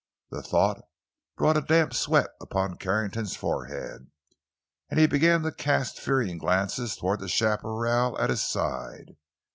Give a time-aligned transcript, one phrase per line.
[0.31, 0.81] The thought
[1.37, 4.09] brought a damp sweat out upon Carrington's forehead,
[4.89, 9.15] and he began to cast fearing glances toward the chaparral at his side.